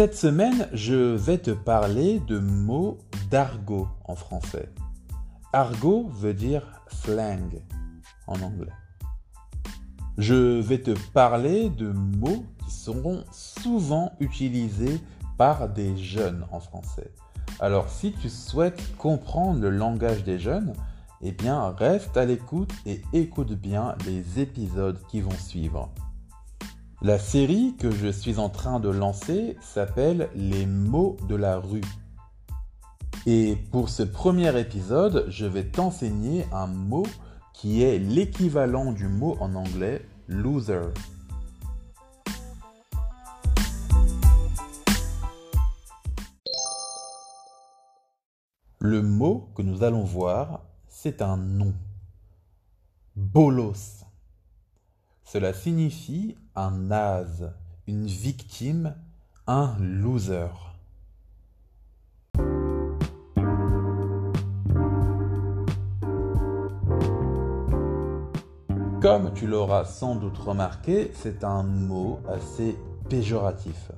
Cette 0.00 0.16
semaine, 0.16 0.66
je 0.72 1.14
vais 1.14 1.36
te 1.36 1.50
parler 1.50 2.20
de 2.20 2.38
mots 2.38 2.96
d'argot 3.30 3.86
en 4.06 4.14
français. 4.14 4.70
Argot 5.52 6.08
veut 6.08 6.32
dire 6.32 6.62
slang 6.88 7.60
en 8.26 8.40
anglais. 8.40 8.72
Je 10.16 10.58
vais 10.58 10.80
te 10.80 10.92
parler 11.12 11.68
de 11.68 11.92
mots 11.92 12.46
qui 12.64 12.70
seront 12.70 13.24
souvent 13.30 14.12
utilisés 14.20 15.02
par 15.36 15.68
des 15.68 15.94
jeunes 15.98 16.46
en 16.50 16.60
français. 16.60 17.12
Alors 17.60 17.90
si 17.90 18.12
tu 18.12 18.30
souhaites 18.30 18.96
comprendre 18.96 19.60
le 19.60 19.68
langage 19.68 20.24
des 20.24 20.38
jeunes, 20.38 20.72
eh 21.20 21.32
bien 21.32 21.74
reste 21.78 22.16
à 22.16 22.24
l'écoute 22.24 22.72
et 22.86 23.02
écoute 23.12 23.52
bien 23.52 23.96
les 24.06 24.40
épisodes 24.40 24.98
qui 25.10 25.20
vont 25.20 25.38
suivre. 25.38 25.90
La 27.02 27.18
série 27.18 27.76
que 27.78 27.90
je 27.90 28.08
suis 28.08 28.38
en 28.38 28.50
train 28.50 28.78
de 28.78 28.90
lancer 28.90 29.56
s'appelle 29.62 30.28
Les 30.34 30.66
mots 30.66 31.16
de 31.30 31.34
la 31.34 31.56
rue. 31.56 31.80
Et 33.24 33.56
pour 33.72 33.88
ce 33.88 34.02
premier 34.02 34.60
épisode, 34.60 35.24
je 35.30 35.46
vais 35.46 35.64
t'enseigner 35.64 36.44
un 36.52 36.66
mot 36.66 37.06
qui 37.54 37.82
est 37.82 37.98
l'équivalent 37.98 38.92
du 38.92 39.08
mot 39.08 39.38
en 39.40 39.54
anglais 39.54 40.06
loser. 40.28 40.92
Le 48.78 49.00
mot 49.00 49.48
que 49.54 49.62
nous 49.62 49.84
allons 49.84 50.04
voir, 50.04 50.66
c'est 50.86 51.22
un 51.22 51.38
nom. 51.38 51.72
Bolos. 53.16 54.04
Cela 55.32 55.52
signifie 55.52 56.34
un 56.56 56.72
naze, 56.72 57.52
une 57.86 58.06
victime, 58.06 58.96
un 59.46 59.76
loser. 59.78 60.48
Comme 69.00 69.32
tu 69.32 69.46
l'auras 69.46 69.84
sans 69.84 70.16
doute 70.16 70.36
remarqué, 70.36 71.12
c'est 71.14 71.44
un 71.44 71.62
mot 71.62 72.18
assez 72.28 72.76
péjoratif. 73.08 73.92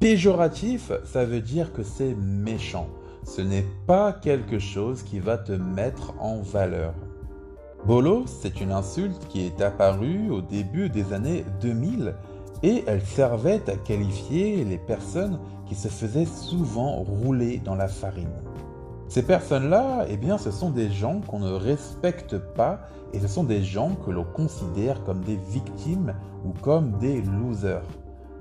Péjoratif, 0.00 0.90
ça 1.04 1.24
veut 1.24 1.40
dire 1.40 1.72
que 1.72 1.84
c'est 1.84 2.16
méchant. 2.16 2.88
Ce 3.22 3.40
n'est 3.40 3.66
pas 3.86 4.12
quelque 4.12 4.58
chose 4.58 5.04
qui 5.04 5.20
va 5.20 5.38
te 5.38 5.52
mettre 5.52 6.12
en 6.18 6.40
valeur. 6.40 6.92
Bolos, 7.86 8.26
c'est 8.26 8.60
une 8.60 8.72
insulte 8.72 9.28
qui 9.28 9.46
est 9.46 9.62
apparue 9.62 10.30
au 10.30 10.42
début 10.42 10.90
des 10.90 11.12
années 11.12 11.44
2000 11.60 12.14
et 12.62 12.84
elle 12.86 13.02
servait 13.02 13.62
à 13.70 13.76
qualifier 13.76 14.64
les 14.64 14.78
personnes 14.78 15.38
qui 15.66 15.74
se 15.74 15.88
faisaient 15.88 16.26
souvent 16.26 16.96
rouler 17.02 17.58
dans 17.64 17.76
la 17.76 17.88
farine. 17.88 18.42
Ces 19.08 19.22
personnes-là, 19.22 20.04
eh 20.08 20.18
bien, 20.18 20.36
ce 20.36 20.50
sont 20.50 20.70
des 20.70 20.90
gens 20.90 21.20
qu'on 21.20 21.38
ne 21.38 21.52
respecte 21.52 22.36
pas 22.36 22.80
et 23.14 23.20
ce 23.20 23.28
sont 23.28 23.44
des 23.44 23.62
gens 23.62 23.94
que 24.04 24.10
l'on 24.10 24.24
considère 24.24 25.02
comme 25.04 25.20
des 25.20 25.36
victimes 25.36 26.14
ou 26.44 26.52
comme 26.60 26.98
des 26.98 27.22
losers. 27.22 27.86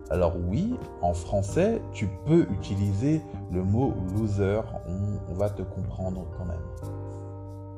Alors 0.10 0.36
oui, 0.50 0.76
en 1.02 1.14
français, 1.14 1.82
tu 1.94 2.10
peux 2.26 2.48
utiliser 2.52 3.22
le 3.52 3.64
mot 3.64 3.94
loser, 4.18 4.62
on, 4.88 5.32
on 5.32 5.36
va 5.36 5.50
te 5.50 5.62
comprendre 5.62 6.26
quand 6.38 6.46
même. 6.46 6.98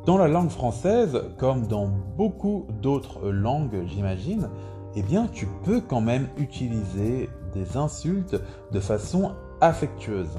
Dans 0.05 0.17
la 0.17 0.27
langue 0.27 0.49
française, 0.49 1.21
comme 1.37 1.67
dans 1.67 1.87
beaucoup 1.87 2.65
d'autres 2.81 3.29
langues, 3.29 3.83
j'imagine, 3.85 4.49
eh 4.95 5.03
tu 5.31 5.47
peux 5.63 5.81
quand 5.81 6.01
même 6.01 6.27
utiliser 6.37 7.29
des 7.53 7.77
insultes 7.77 8.41
de 8.71 8.79
façon 8.79 9.33
affectueuse. 9.61 10.37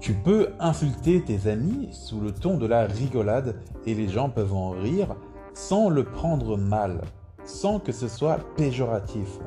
Tu 0.00 0.14
peux 0.14 0.50
insulter 0.60 1.22
tes 1.22 1.48
amis 1.48 1.88
sous 1.92 2.20
le 2.20 2.32
ton 2.32 2.58
de 2.58 2.66
la 2.66 2.86
rigolade 2.86 3.56
et 3.86 3.94
les 3.94 4.08
gens 4.08 4.28
peuvent 4.28 4.54
en 4.54 4.70
rire 4.70 5.16
sans 5.54 5.88
le 5.88 6.04
prendre 6.04 6.58
mal, 6.58 7.00
sans 7.44 7.78
que 7.78 7.92
ce 7.92 8.08
soit 8.08 8.38
péjoratif. 8.56 9.38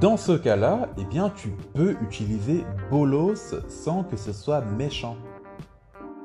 Dans 0.00 0.16
ce 0.16 0.32
cas-là, 0.32 0.88
eh 0.98 1.04
tu 1.34 1.50
peux 1.74 1.96
utiliser 2.02 2.64
bolos 2.90 3.54
sans 3.68 4.04
que 4.04 4.16
ce 4.16 4.32
soit 4.32 4.60
méchant. 4.60 5.16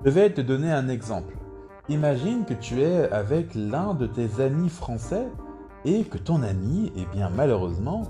Je 0.05 0.09
vais 0.09 0.31
te 0.33 0.41
donner 0.41 0.71
un 0.71 0.89
exemple. 0.89 1.33
Imagine 1.89 2.45
que 2.45 2.53
tu 2.53 2.81
es 2.81 3.11
avec 3.11 3.53
l'un 3.55 3.93
de 3.93 4.07
tes 4.07 4.41
amis 4.41 4.69
français 4.69 5.27
et 5.83 6.05
que 6.05 6.17
ton 6.17 6.41
ami, 6.41 6.93
eh 6.95 7.05
bien 7.13 7.29
malheureusement, 7.35 8.03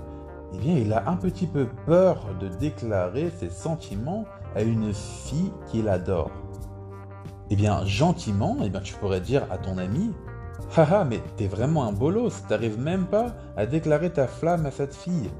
eh 0.52 0.58
bien 0.58 0.74
il 0.74 0.92
a 0.92 1.10
un 1.10 1.16
petit 1.16 1.48
peu 1.48 1.66
peur 1.84 2.24
de 2.38 2.46
déclarer 2.46 3.32
ses 3.36 3.50
sentiments 3.50 4.26
à 4.54 4.62
une 4.62 4.94
fille 4.94 5.50
qu'il 5.66 5.88
adore. 5.88 6.30
Eh 7.50 7.56
bien 7.56 7.84
gentiment, 7.84 8.58
eh 8.62 8.68
bien 8.68 8.80
tu 8.80 8.94
pourrais 8.94 9.20
dire 9.20 9.44
à 9.50 9.58
ton 9.58 9.76
ami 9.78 10.12
Haha, 10.76 11.04
mais 11.04 11.20
t'es 11.36 11.48
vraiment 11.48 11.84
un 11.84 11.92
bolos, 11.92 12.46
t'arrives 12.48 12.80
même 12.80 13.06
pas 13.06 13.34
à 13.56 13.66
déclarer 13.66 14.10
ta 14.10 14.28
flamme 14.28 14.66
à 14.66 14.70
cette 14.70 14.94
fille. 14.94 15.30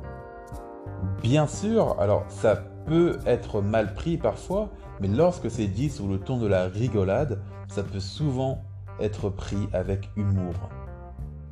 Bien 1.22 1.46
sûr, 1.46 1.94
alors 2.00 2.24
ça 2.28 2.64
peut 2.86 3.18
être 3.26 3.60
mal 3.60 3.94
pris 3.94 4.16
parfois, 4.16 4.70
mais 5.00 5.08
lorsque 5.08 5.50
c'est 5.50 5.66
dit 5.66 5.90
sous 5.90 6.08
le 6.08 6.18
ton 6.18 6.38
de 6.38 6.46
la 6.46 6.66
rigolade, 6.66 7.40
ça 7.68 7.82
peut 7.82 8.00
souvent 8.00 8.62
être 9.00 9.28
pris 9.28 9.68
avec 9.72 10.10
humour. 10.16 10.54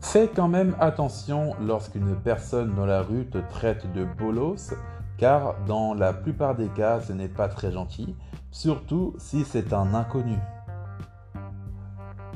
Fais 0.00 0.28
quand 0.28 0.48
même 0.48 0.76
attention 0.80 1.54
lorsqu'une 1.60 2.16
personne 2.16 2.74
dans 2.74 2.86
la 2.86 3.02
rue 3.02 3.26
te 3.26 3.38
traite 3.38 3.92
de 3.92 4.04
bolos, 4.18 4.74
car 5.16 5.54
dans 5.66 5.94
la 5.94 6.12
plupart 6.12 6.56
des 6.56 6.68
cas, 6.68 7.00
ce 7.00 7.12
n'est 7.12 7.28
pas 7.28 7.48
très 7.48 7.70
gentil, 7.70 8.14
surtout 8.50 9.14
si 9.18 9.44
c'est 9.44 9.72
un 9.72 9.94
inconnu. 9.94 10.38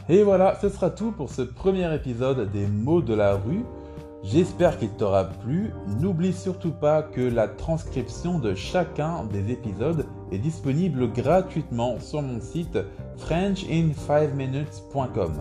Et 0.09 0.23
voilà, 0.23 0.55
ce 0.61 0.69
sera 0.69 0.91
tout 0.91 1.11
pour 1.11 1.31
ce 1.31 1.43
premier 1.43 1.93
épisode 1.93 2.51
des 2.53 2.69
mots 2.69 3.03
de 3.03 3.15
la 3.15 3.35
rue. 3.35 3.65
J'espère 4.29 4.79
qu'il 4.79 4.91
t'aura 4.91 5.27
plu. 5.27 5.73
N'oublie 6.01 6.33
surtout 6.33 6.73
pas 6.73 7.05
que 7.05 7.21
la 7.21 7.47
transcription 7.47 8.41
de 8.41 8.57
chacun 8.57 9.25
des 9.27 9.53
épisodes 9.53 10.05
est 10.33 10.39
disponible 10.39 11.13
gratuitement 11.13 12.01
sur 12.01 12.23
mon 12.23 12.41
site 12.41 12.77
frenchin5minutes.com. 13.19 15.33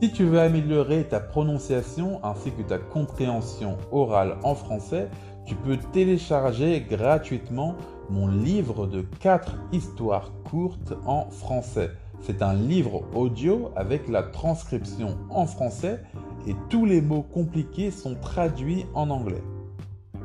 Si 0.00 0.10
tu 0.10 0.24
veux 0.24 0.40
améliorer 0.40 1.06
ta 1.06 1.20
prononciation 1.20 2.24
ainsi 2.24 2.50
que 2.52 2.62
ta 2.62 2.78
compréhension 2.78 3.76
orale 3.92 4.38
en 4.42 4.54
français, 4.54 5.10
tu 5.44 5.54
peux 5.54 5.76
télécharger 5.76 6.80
gratuitement 6.80 7.74
mon 8.08 8.28
livre 8.28 8.86
de 8.86 9.02
4 9.02 9.54
histoires 9.72 10.32
courtes 10.44 10.94
en 11.04 11.28
français. 11.28 11.90
C'est 12.22 12.40
un 12.42 12.54
livre 12.54 13.02
audio 13.14 13.70
avec 13.76 14.08
la 14.08 14.22
transcription 14.22 15.18
en 15.30 15.46
français 15.46 16.00
et 16.46 16.54
tous 16.68 16.86
les 16.86 17.00
mots 17.00 17.22
compliqués 17.22 17.90
sont 17.90 18.14
traduits 18.14 18.86
en 18.94 19.10
anglais. 19.10 19.42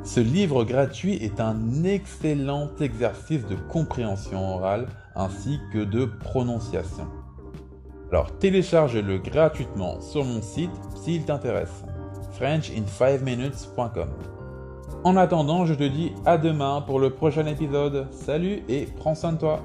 Ce 0.04 0.20
livre 0.20 0.66
gratuit 0.66 1.16
est 1.16 1.40
un 1.40 1.84
excellent 1.86 2.70
exercice 2.82 3.46
de 3.46 3.56
compréhension 3.56 4.56
orale 4.56 4.88
ainsi 5.16 5.60
que 5.72 5.80
de 5.80 6.06
prononciation. 6.06 7.08
Alors 8.12 8.38
télécharge-le 8.38 9.18
gratuitement 9.18 10.02
sur 10.02 10.26
mon 10.26 10.42
site 10.42 10.72
s'il 10.96 11.24
t'intéresse. 11.24 11.84
frenchin5minutes.com 12.38 14.10
En 15.04 15.16
attendant, 15.16 15.66
je 15.66 15.74
te 15.74 15.84
dis 15.84 16.12
à 16.26 16.38
demain 16.38 16.82
pour 16.82 17.00
le 17.00 17.12
prochain 17.12 17.46
épisode. 17.46 18.08
Salut 18.12 18.62
et 18.68 18.86
prends 18.98 19.16
soin 19.16 19.34
de 19.34 19.38
toi. 19.38 19.64